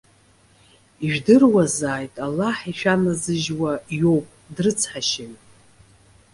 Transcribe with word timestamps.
Ижәдыруазааит, 1.05 2.15
Аллаҳ 2.25 2.57
ишәаназыжьуа 2.71 3.71
иоуп, 3.99 4.25
дрыцҳашьаҩуп. 4.55 5.41